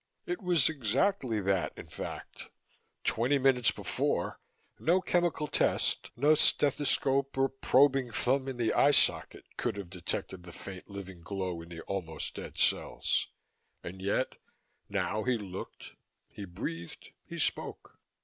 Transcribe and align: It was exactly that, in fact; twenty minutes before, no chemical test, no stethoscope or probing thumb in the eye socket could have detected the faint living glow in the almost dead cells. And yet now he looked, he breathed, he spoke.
It 0.25 0.41
was 0.41 0.67
exactly 0.67 1.39
that, 1.41 1.73
in 1.77 1.87
fact; 1.87 2.47
twenty 3.03 3.37
minutes 3.37 3.69
before, 3.69 4.39
no 4.79 4.99
chemical 4.99 5.45
test, 5.45 6.09
no 6.17 6.33
stethoscope 6.33 7.37
or 7.37 7.49
probing 7.49 8.09
thumb 8.11 8.47
in 8.47 8.57
the 8.57 8.73
eye 8.73 8.89
socket 8.97 9.43
could 9.57 9.75
have 9.77 9.91
detected 9.91 10.41
the 10.41 10.51
faint 10.53 10.89
living 10.89 11.21
glow 11.21 11.61
in 11.61 11.69
the 11.69 11.81
almost 11.81 12.33
dead 12.33 12.57
cells. 12.57 13.27
And 13.83 14.01
yet 14.01 14.33
now 14.89 15.21
he 15.21 15.37
looked, 15.37 15.91
he 16.29 16.45
breathed, 16.45 17.09
he 17.23 17.37
spoke. 17.37 17.99